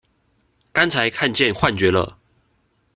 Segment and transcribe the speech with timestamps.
[0.73, 2.17] 剛才看見幻覺了！